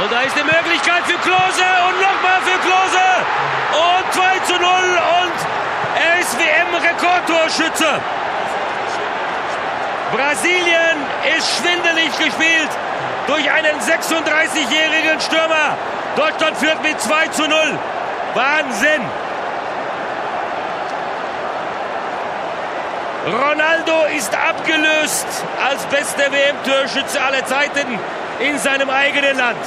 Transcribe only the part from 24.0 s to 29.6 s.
ist abgelöst als bester WM-Torschütze aller Zeiten in seinem eigenen Land.